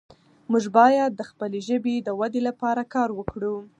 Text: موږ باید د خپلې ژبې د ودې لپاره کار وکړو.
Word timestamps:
موږ 0.51 0.65
باید 0.77 1.11
د 1.15 1.21
خپلې 1.29 1.59
ژبې 1.67 1.95
د 2.01 2.09
ودې 2.19 2.41
لپاره 2.49 2.89
کار 2.93 3.09
وکړو. 3.19 3.55